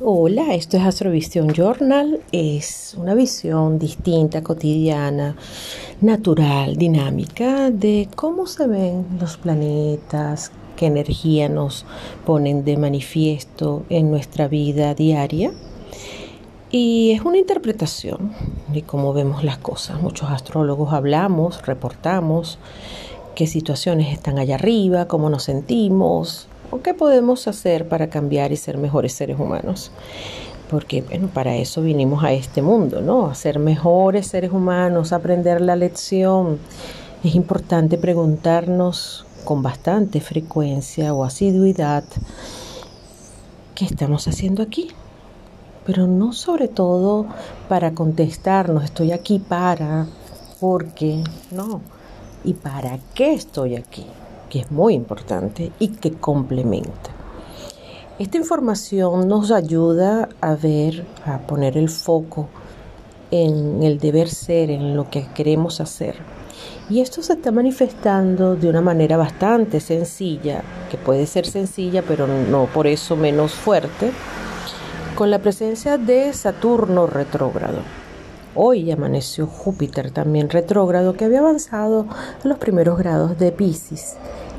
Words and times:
Hola, 0.00 0.54
esto 0.54 0.78
es 0.78 0.82
Astrovisión 0.84 1.52
Journal. 1.52 2.20
Es 2.32 2.96
una 2.98 3.14
visión 3.14 3.78
distinta, 3.78 4.42
cotidiana, 4.42 5.36
natural, 6.00 6.76
dinámica 6.76 7.70
de 7.70 8.08
cómo 8.16 8.46
se 8.46 8.66
ven 8.66 9.06
los 9.20 9.36
planetas, 9.36 10.50
qué 10.76 10.86
energía 10.86 11.50
nos 11.50 11.84
ponen 12.24 12.64
de 12.64 12.78
manifiesto 12.78 13.84
en 13.90 14.10
nuestra 14.10 14.48
vida 14.48 14.94
diaria. 14.94 15.52
Y 16.70 17.12
es 17.12 17.20
una 17.20 17.36
interpretación 17.36 18.32
de 18.68 18.82
cómo 18.82 19.12
vemos 19.12 19.44
las 19.44 19.58
cosas. 19.58 20.00
Muchos 20.00 20.30
astrólogos 20.30 20.94
hablamos, 20.94 21.64
reportamos 21.66 22.58
qué 23.34 23.46
situaciones 23.46 24.12
están 24.12 24.38
allá 24.38 24.54
arriba, 24.54 25.06
cómo 25.06 25.28
nos 25.28 25.44
sentimos, 25.44 26.48
qué 26.80 26.94
podemos 26.94 27.46
hacer 27.48 27.88
para 27.88 28.08
cambiar 28.08 28.52
y 28.52 28.56
ser 28.56 28.78
mejores 28.78 29.12
seres 29.12 29.38
humanos. 29.38 29.90
Porque, 30.70 31.02
bueno, 31.02 31.28
para 31.28 31.54
eso 31.56 31.82
vinimos 31.82 32.24
a 32.24 32.32
este 32.32 32.62
mundo, 32.62 33.02
¿no? 33.02 33.26
A 33.26 33.34
ser 33.34 33.58
mejores 33.58 34.28
seres 34.28 34.52
humanos, 34.52 35.12
aprender 35.12 35.60
la 35.60 35.76
lección. 35.76 36.58
Es 37.22 37.34
importante 37.34 37.98
preguntarnos 37.98 39.26
con 39.44 39.62
bastante 39.62 40.20
frecuencia 40.20 41.12
o 41.12 41.24
asiduidad 41.24 42.04
qué 43.74 43.84
estamos 43.84 44.26
haciendo 44.28 44.62
aquí. 44.62 44.88
Pero 45.84 46.06
no 46.06 46.32
sobre 46.32 46.68
todo 46.68 47.26
para 47.68 47.92
contestarnos, 47.92 48.84
estoy 48.84 49.12
aquí 49.12 49.40
para, 49.40 50.06
porque, 50.60 51.22
no. 51.50 51.80
¿Y 52.44 52.54
para 52.54 52.98
qué 53.14 53.34
estoy 53.34 53.76
aquí? 53.76 54.06
Que 54.52 54.58
es 54.58 54.70
muy 54.70 54.92
importante 54.92 55.72
y 55.78 55.88
que 55.88 56.12
complementa. 56.12 57.10
Esta 58.18 58.36
información 58.36 59.26
nos 59.26 59.50
ayuda 59.50 60.28
a 60.42 60.54
ver, 60.56 61.06
a 61.24 61.38
poner 61.38 61.78
el 61.78 61.88
foco 61.88 62.50
en 63.30 63.82
el 63.82 63.98
deber 63.98 64.28
ser, 64.28 64.70
en 64.70 64.94
lo 64.94 65.08
que 65.08 65.26
queremos 65.34 65.80
hacer. 65.80 66.16
Y 66.90 67.00
esto 67.00 67.22
se 67.22 67.32
está 67.32 67.50
manifestando 67.50 68.54
de 68.54 68.68
una 68.68 68.82
manera 68.82 69.16
bastante 69.16 69.80
sencilla, 69.80 70.62
que 70.90 70.98
puede 70.98 71.26
ser 71.26 71.46
sencilla, 71.46 72.02
pero 72.06 72.26
no 72.26 72.66
por 72.66 72.86
eso 72.86 73.16
menos 73.16 73.54
fuerte, 73.54 74.12
con 75.14 75.30
la 75.30 75.38
presencia 75.38 75.96
de 75.96 76.30
Saturno 76.34 77.06
retrógrado. 77.06 78.01
Hoy 78.54 78.90
amaneció 78.90 79.46
Júpiter 79.46 80.10
también 80.10 80.50
retrógrado 80.50 81.14
que 81.14 81.24
había 81.24 81.38
avanzado 81.38 82.06
a 82.44 82.46
los 82.46 82.58
primeros 82.58 82.98
grados 82.98 83.38
de 83.38 83.50
Pisces 83.50 84.16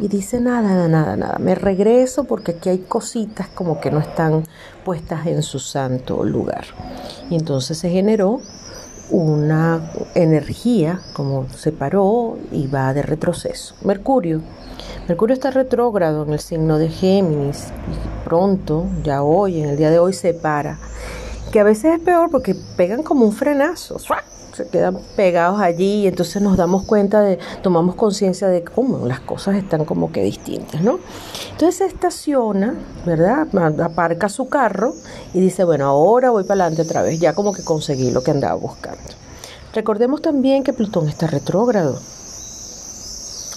y 0.00 0.08
dice 0.08 0.40
nada, 0.40 0.88
nada, 0.88 1.16
nada, 1.16 1.38
me 1.38 1.54
regreso 1.54 2.24
porque 2.24 2.52
aquí 2.52 2.70
hay 2.70 2.78
cositas 2.78 3.48
como 3.48 3.80
que 3.80 3.90
no 3.90 4.00
están 4.00 4.44
puestas 4.84 5.26
en 5.26 5.42
su 5.42 5.58
santo 5.58 6.24
lugar. 6.24 6.64
Y 7.28 7.36
entonces 7.36 7.78
se 7.78 7.90
generó 7.90 8.40
una 9.10 9.92
energía 10.14 11.00
como 11.12 11.46
se 11.50 11.70
paró 11.70 12.38
y 12.50 12.66
va 12.66 12.94
de 12.94 13.02
retroceso. 13.02 13.74
Mercurio. 13.82 14.40
Mercurio 15.06 15.34
está 15.34 15.50
retrógrado 15.50 16.24
en 16.24 16.32
el 16.32 16.40
signo 16.40 16.78
de 16.78 16.88
Géminis 16.88 17.66
y 17.68 18.24
pronto, 18.24 18.86
ya 19.02 19.22
hoy, 19.22 19.60
en 19.60 19.68
el 19.68 19.76
día 19.76 19.90
de 19.90 19.98
hoy, 19.98 20.14
se 20.14 20.32
para. 20.32 20.78
Que 21.54 21.60
a 21.60 21.62
veces 21.62 21.94
es 21.94 22.00
peor 22.00 22.32
porque 22.32 22.56
pegan 22.76 23.04
como 23.04 23.24
un 23.24 23.32
frenazo 23.32 23.96
se 24.56 24.66
quedan 24.66 24.98
pegados 25.14 25.60
allí 25.60 26.00
y 26.02 26.06
entonces 26.08 26.42
nos 26.42 26.56
damos 26.56 26.82
cuenta 26.82 27.20
de, 27.20 27.38
tomamos 27.62 27.94
conciencia 27.94 28.48
de 28.48 28.64
cómo 28.64 29.06
las 29.06 29.20
cosas 29.20 29.54
están 29.54 29.84
como 29.84 30.10
que 30.10 30.20
distintas, 30.24 30.80
¿no? 30.80 30.98
Entonces 31.52 31.76
se 31.76 31.86
estaciona, 31.86 32.74
¿verdad? 33.06 33.46
Aparca 33.84 34.28
su 34.28 34.48
carro 34.48 34.94
y 35.32 35.38
dice, 35.40 35.62
bueno, 35.62 35.86
ahora 35.86 36.30
voy 36.30 36.42
para 36.42 36.64
adelante 36.64 36.82
otra 36.82 37.02
vez, 37.02 37.20
ya 37.20 37.34
como 37.34 37.52
que 37.52 37.62
conseguí 37.62 38.10
lo 38.10 38.24
que 38.24 38.32
andaba 38.32 38.54
buscando. 38.54 39.00
Recordemos 39.72 40.22
también 40.22 40.64
que 40.64 40.72
Plutón 40.72 41.08
está 41.08 41.28
retrógrado 41.28 42.00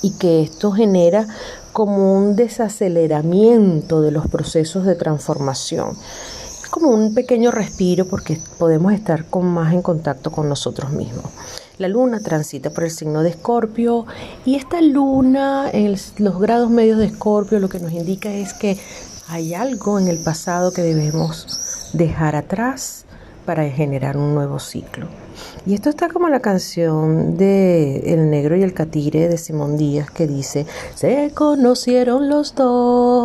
y 0.00 0.12
que 0.12 0.42
esto 0.42 0.72
genera 0.72 1.26
como 1.74 2.16
un 2.16 2.36
desaceleramiento 2.36 4.00
de 4.00 4.12
los 4.12 4.28
procesos 4.28 4.86
de 4.86 4.94
transformación 4.94 5.96
como 6.72 6.88
un 6.88 7.12
pequeño 7.12 7.50
respiro 7.50 8.06
porque 8.06 8.40
podemos 8.58 8.94
estar 8.94 9.26
con 9.26 9.44
más 9.46 9.74
en 9.74 9.82
contacto 9.82 10.32
con 10.32 10.48
nosotros 10.48 10.90
mismos. 10.90 11.26
La 11.76 11.86
luna 11.86 12.18
transita 12.20 12.70
por 12.70 12.84
el 12.84 12.90
signo 12.90 13.22
de 13.22 13.28
Escorpio 13.28 14.06
y 14.46 14.54
esta 14.54 14.80
luna 14.80 15.68
en 15.70 15.94
los 16.16 16.40
grados 16.40 16.70
medios 16.70 16.98
de 16.98 17.04
Escorpio 17.06 17.60
lo 17.60 17.68
que 17.68 17.78
nos 17.78 17.92
indica 17.92 18.32
es 18.32 18.54
que 18.54 18.78
hay 19.28 19.52
algo 19.52 19.98
en 19.98 20.08
el 20.08 20.18
pasado 20.18 20.72
que 20.72 20.80
debemos 20.80 21.90
dejar 21.92 22.36
atrás 22.36 23.04
para 23.44 23.68
generar 23.68 24.16
un 24.16 24.34
nuevo 24.34 24.58
ciclo. 24.58 25.08
Y 25.66 25.74
esto 25.74 25.90
está 25.90 26.08
como 26.08 26.28
la 26.28 26.40
canción 26.40 27.36
de 27.36 28.12
El 28.12 28.30
negro 28.30 28.56
y 28.56 28.62
el 28.62 28.74
catire 28.74 29.28
de 29.28 29.36
Simón 29.36 29.76
Díaz 29.76 30.10
que 30.10 30.26
dice, 30.26 30.66
se 30.94 31.32
conocieron 31.34 32.28
los 32.28 32.54
dos 32.54 33.21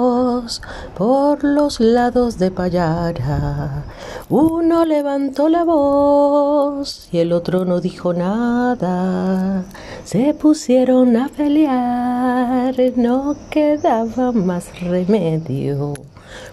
por 0.98 1.44
los 1.44 1.80
lados 1.80 2.38
de 2.38 2.52
Payara. 2.52 3.84
Uno 4.30 4.86
levantó 4.86 5.50
la 5.50 5.64
voz 5.64 7.10
y 7.12 7.20
el 7.20 7.34
otro 7.34 7.66
no 7.66 7.82
dijo 7.82 8.14
nada. 8.14 9.64
Se 10.04 10.34
pusieron 10.34 11.18
a 11.18 11.30
pelear, 11.30 12.76
no 12.96 13.36
quedaba 13.50 14.32
más 14.32 14.80
remedio. 14.82 15.94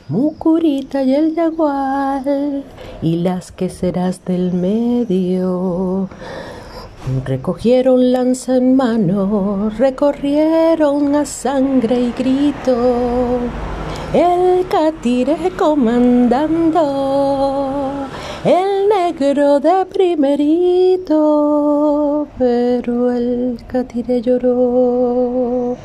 Mucurita 0.09 1.03
y 1.03 1.15
el 1.15 1.35
jaguar 1.35 2.25
y 3.03 3.17
las 3.17 3.53
queseras 3.53 4.25
del 4.25 4.53
medio. 4.53 6.09
Recogieron 7.25 8.13
lanza 8.13 8.57
en 8.57 8.77
mano, 8.77 9.71
recorrieron 9.79 11.15
a 11.15 11.27
sangre 11.27 12.01
y 12.01 12.13
grito, 12.13 13.41
el 14.15 14.67
catire 14.69 15.51
comandando, 15.59 16.81
el 18.45 18.89
negro 18.89 19.59
de 19.61 19.85
primerito, 19.87 21.19
pero 22.39 23.11
el 23.11 23.59
catire 23.67 24.23
lloró 24.23 25.77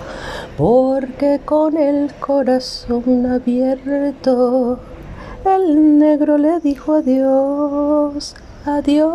porque 0.57 1.39
con 1.43 1.75
el 1.77 2.13
corazón 2.19 3.25
abierto 3.25 4.79
el 5.45 5.97
negro 5.97 6.37
le 6.37 6.59
dijo 6.59 6.95
adiós, 6.95 8.35
adiós, 8.65 9.13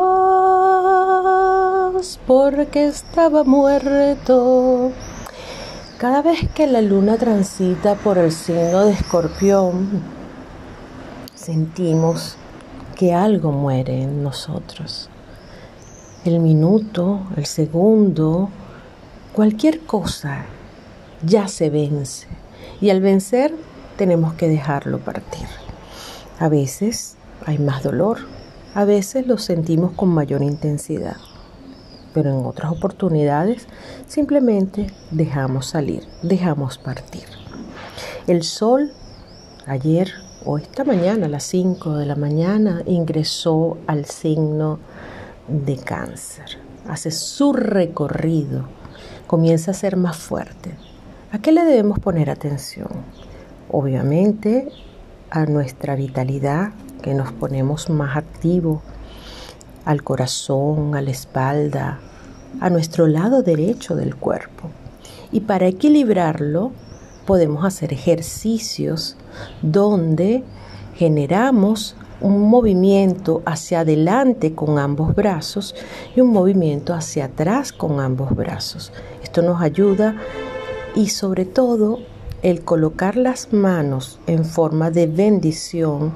porque 2.27 2.87
estaba 2.87 3.45
muerto. 3.45 4.91
Cada 5.99 6.23
vez 6.23 6.49
que 6.55 6.67
la 6.67 6.83
luna 6.83 7.17
transita 7.19 7.95
por 7.95 8.19
el 8.19 8.33
signo 8.33 8.85
de 8.85 8.93
escorpión, 8.93 10.03
sentimos 11.37 12.35
que 12.97 13.15
algo 13.15 13.53
muere 13.53 14.03
en 14.03 14.25
nosotros. 14.25 15.09
El 16.25 16.41
minuto, 16.41 17.21
el 17.37 17.47
segundo, 17.47 18.49
cualquier 19.33 19.81
cosa 19.81 20.47
ya 21.25 21.47
se 21.47 21.71
vence 21.71 22.27
y 22.81 22.91
al 22.91 23.01
vencer 23.01 23.55
tenemos 23.97 24.35
que 24.35 24.49
dejarlo 24.49 24.99
partir. 24.99 25.47
A 26.41 26.49
veces 26.49 27.15
hay 27.47 27.59
más 27.59 27.85
dolor, 27.85 28.19
a 28.75 28.85
veces 28.85 29.29
lo 29.29 29.39
sentimos 29.39 29.93
con 29.93 30.09
mayor 30.09 30.43
intensidad, 30.43 31.17
pero 32.15 32.31
en 32.31 32.47
otras 32.47 32.73
oportunidades 32.73 33.67
simplemente 34.07 34.87
dejamos 35.11 35.67
salir, 35.67 36.05
dejamos 36.23 36.79
partir. 36.79 37.25
El 38.27 38.43
sol 38.43 38.93
ayer 39.67 40.11
o 40.47 40.57
esta 40.57 40.85
mañana 40.85 41.27
a 41.27 41.29
las 41.29 41.43
5 41.45 41.97
de 41.97 42.07
la 42.07 42.17
mañana 42.17 42.83
ingresó 42.87 43.77
al 43.87 44.07
signo 44.07 44.79
de 45.49 45.77
cáncer, 45.77 46.59
hace 46.89 47.11
su 47.11 47.53
recorrido, 47.53 48.65
comienza 49.27 49.73
a 49.73 49.75
ser 49.75 49.97
más 49.97 50.17
fuerte, 50.17 50.75
¿A 51.35 51.39
qué 51.41 51.51
le 51.51 51.65
debemos 51.65 51.99
poner 51.99 52.31
atención? 52.31 52.87
Obviamente 53.69 54.69
a 55.31 55.47
nuestra 55.47 55.97
vitalidad, 55.97 56.71
que 57.03 57.13
nos 57.13 57.33
ponemos 57.33 57.91
más 57.91 58.17
activos, 58.17 58.83
al 59.85 60.03
corazón, 60.03 60.95
a 60.95 61.03
la 61.03 61.11
espalda, 61.11 62.01
a 62.61 62.71
nuestro 62.71 63.07
lado 63.07 63.43
derecho 63.43 63.95
del 63.97 64.17
cuerpo. 64.17 64.71
Y 65.33 65.41
para 65.41 65.67
equilibrarlo 65.67 66.73
podemos 67.27 67.65
hacer 67.65 67.93
ejercicios 67.93 69.17
donde 69.63 70.45
generamos 70.95 71.97
un 72.21 72.49
movimiento 72.49 73.43
hacia 73.45 73.81
adelante 73.81 74.55
con 74.55 74.79
ambos 74.79 75.15
brazos 75.15 75.75
y 76.15 76.21
un 76.21 76.31
movimiento 76.31 76.95
hacia 76.95 77.27
atrás 77.27 77.73
con 77.73 78.01
ambos 78.01 78.35
brazos. 78.35 78.93
Esto 79.23 79.43
nos 79.43 79.61
ayuda 79.61 80.15
y 80.95 81.09
sobre 81.09 81.45
todo 81.45 81.99
el 82.43 82.63
colocar 82.63 83.17
las 83.17 83.53
manos 83.53 84.21
en 84.27 84.45
forma 84.45 84.91
de 84.91 85.07
bendición 85.07 86.13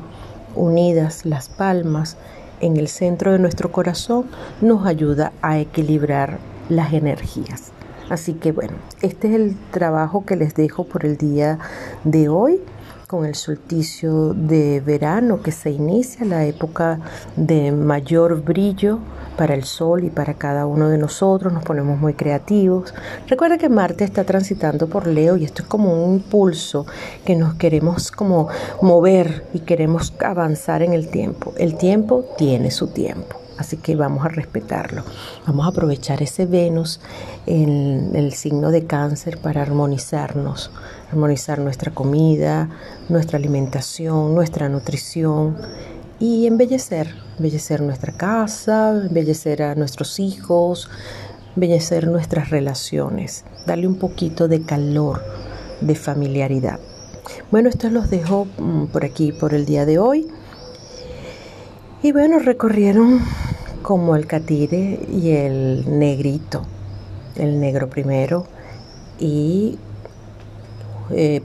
unidas 0.54 1.24
las 1.24 1.48
palmas 1.48 2.16
en 2.60 2.76
el 2.76 2.88
centro 2.88 3.32
de 3.32 3.38
nuestro 3.38 3.70
corazón 3.72 4.26
nos 4.60 4.86
ayuda 4.86 5.32
a 5.42 5.58
equilibrar 5.58 6.38
las 6.68 6.92
energías. 6.92 7.72
Así 8.08 8.34
que 8.34 8.52
bueno, 8.52 8.74
este 9.02 9.28
es 9.28 9.34
el 9.34 9.56
trabajo 9.70 10.24
que 10.24 10.36
les 10.36 10.54
dejo 10.54 10.84
por 10.84 11.04
el 11.04 11.16
día 11.16 11.58
de 12.04 12.28
hoy 12.28 12.60
con 13.08 13.24
el 13.24 13.34
solsticio 13.34 14.34
de 14.34 14.80
verano 14.80 15.40
que 15.42 15.50
se 15.50 15.70
inicia, 15.70 16.26
la 16.26 16.44
época 16.44 17.00
de 17.36 17.72
mayor 17.72 18.42
brillo 18.42 18.98
para 19.38 19.54
el 19.54 19.64
sol 19.64 20.04
y 20.04 20.10
para 20.10 20.34
cada 20.34 20.66
uno 20.66 20.90
de 20.90 20.98
nosotros, 20.98 21.50
nos 21.50 21.64
ponemos 21.64 21.98
muy 21.98 22.12
creativos. 22.12 22.92
Recuerda 23.26 23.56
que 23.56 23.70
Marte 23.70 24.04
está 24.04 24.24
transitando 24.24 24.88
por 24.88 25.06
Leo 25.06 25.38
y 25.38 25.44
esto 25.44 25.62
es 25.62 25.68
como 25.68 26.04
un 26.04 26.16
impulso 26.16 26.84
que 27.24 27.34
nos 27.34 27.54
queremos 27.54 28.10
como 28.10 28.48
mover 28.82 29.46
y 29.54 29.60
queremos 29.60 30.12
avanzar 30.22 30.82
en 30.82 30.92
el 30.92 31.08
tiempo. 31.08 31.54
El 31.56 31.78
tiempo 31.78 32.26
tiene 32.36 32.70
su 32.70 32.88
tiempo. 32.88 33.47
Así 33.58 33.76
que 33.76 33.96
vamos 33.96 34.24
a 34.24 34.28
respetarlo. 34.28 35.02
Vamos 35.46 35.66
a 35.66 35.70
aprovechar 35.70 36.22
ese 36.22 36.46
Venus 36.46 37.00
en 37.46 38.12
el 38.14 38.32
signo 38.32 38.70
de 38.70 38.86
cáncer 38.86 39.38
para 39.38 39.62
armonizarnos, 39.62 40.70
armonizar 41.10 41.58
nuestra 41.58 41.92
comida, 41.92 42.70
nuestra 43.08 43.38
alimentación, 43.38 44.34
nuestra 44.34 44.68
nutrición 44.68 45.56
y 46.20 46.46
embellecer, 46.46 47.14
embellecer 47.36 47.80
nuestra 47.80 48.12
casa, 48.12 48.90
embellecer 48.90 49.62
a 49.62 49.74
nuestros 49.74 50.20
hijos, 50.20 50.88
embellecer 51.54 52.06
nuestras 52.06 52.50
relaciones, 52.50 53.44
darle 53.66 53.88
un 53.88 53.96
poquito 53.96 54.46
de 54.46 54.62
calor, 54.62 55.22
de 55.80 55.96
familiaridad. 55.96 56.78
Bueno, 57.50 57.68
esto 57.68 57.90
los 57.90 58.10
dejo 58.10 58.46
mm, 58.58 58.86
por 58.86 59.04
aquí 59.04 59.32
por 59.32 59.54
el 59.54 59.66
día 59.66 59.84
de 59.84 59.98
hoy. 59.98 60.28
Y 62.02 62.12
bueno, 62.12 62.38
recorrieron 62.38 63.20
como 63.82 64.16
el 64.16 64.26
catire 64.26 65.00
y 65.12 65.30
el 65.30 65.98
negrito, 65.98 66.62
el 67.36 67.60
negro 67.60 67.88
primero, 67.88 68.46
y 69.18 69.78
eh, 71.10 71.42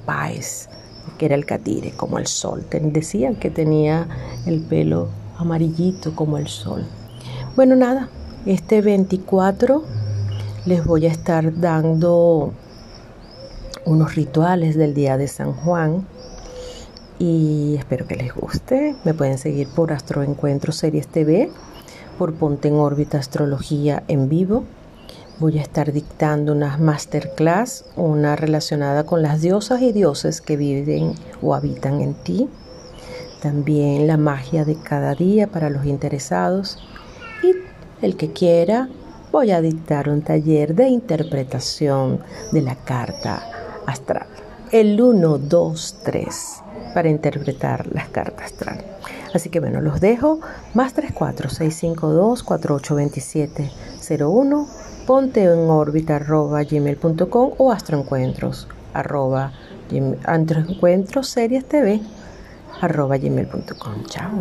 que 1.18 1.26
era 1.26 1.36
el 1.36 1.46
catire, 1.46 1.92
como 1.92 2.18
el 2.18 2.28
sol. 2.28 2.66
Decían 2.70 3.36
que 3.36 3.50
tenía 3.50 4.08
el 4.46 4.62
pelo 4.62 5.10
amarillito 5.38 6.16
como 6.16 6.38
el 6.38 6.48
sol. 6.48 6.86
Bueno, 7.56 7.76
nada, 7.76 8.10
este 8.46 8.82
24 8.82 9.84
les 10.66 10.86
voy 10.86 11.06
a 11.06 11.12
estar 11.12 11.60
dando 11.60 12.54
unos 13.86 14.16
rituales 14.16 14.76
del 14.76 14.94
día 14.94 15.18
de 15.18 15.28
San 15.28 15.54
Juan 15.54 16.08
y 17.20 17.76
espero 17.78 18.08
que 18.08 18.16
les 18.16 18.34
guste. 18.34 18.96
Me 19.04 19.14
pueden 19.14 19.38
seguir 19.38 19.68
por 19.70 19.92
Astroencuentro 19.92 20.72
Series 20.72 21.08
TV, 21.08 21.52
por 22.18 22.34
Ponte 22.36 22.68
en 22.68 22.76
órbita 22.76 23.18
Astrología 23.18 24.04
en 24.08 24.30
vivo. 24.30 24.64
Voy 25.40 25.60
a 25.60 25.62
estar 25.62 25.92
dictando 25.92 26.52
unas 26.54 26.80
masterclass, 26.80 27.86
una 27.96 28.36
relacionada 28.36 29.06
con 29.06 29.22
las 29.22 29.42
diosas 29.42 29.82
y 29.82 29.92
dioses 29.92 30.42
que 30.42 30.58
viven 30.58 31.16
o 31.42 31.56
habitan 31.56 32.02
en 32.02 32.14
ti. 32.14 32.50
También 33.42 34.08
la 34.08 34.18
magia 34.18 34.64
de 34.64 34.76
cada 34.76 35.16
día 35.16 35.48
para 35.48 35.70
los 35.70 35.86
interesados. 35.86 36.78
Y 37.44 38.06
el 38.06 38.16
que 38.16 38.32
quiera, 38.32 38.90
voy 39.32 39.52
a 39.52 39.62
dictar 39.62 40.08
un 40.08 40.22
taller 40.22 40.76
de 40.76 40.88
interpretación 40.88 42.20
de 42.52 42.62
la 42.62 42.76
carta 42.76 43.44
astral. 43.86 44.28
El 44.72 45.02
1, 45.02 45.40
2, 45.40 45.96
3 46.04 46.64
para 46.94 47.10
interpretar 47.10 47.88
las 47.94 48.10
cartas 48.10 48.46
astral. 48.46 48.93
Así 49.34 49.50
que 49.50 49.60
bueno, 49.60 49.82
los 49.82 50.00
dejo. 50.00 50.40
Más 50.74 50.94
34 50.94 51.50
652 51.50 52.44
482701. 52.44 54.68
Ponte 55.08 55.44
en 55.44 55.70
órbita 55.70 56.16
arroba 56.16 56.64
gmail.com 56.64 57.52
o 57.58 57.72
astroencuentros 57.72 58.68
arroba 58.94 59.52
astroencuentros 60.26 61.28
series 61.28 61.66
tv 61.66 62.02
arroba 62.82 63.18
gmail.com. 63.18 64.06
Chao. 64.06 64.32